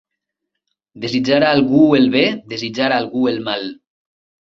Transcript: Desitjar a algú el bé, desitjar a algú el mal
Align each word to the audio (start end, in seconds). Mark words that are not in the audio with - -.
Desitjar 1.03 1.37
a 1.43 1.51
algú 1.57 1.81
el 1.97 2.07
bé, 2.15 2.23
desitjar 2.53 2.87
a 2.95 2.97
algú 3.03 3.23
el 3.33 3.39
mal 3.51 3.69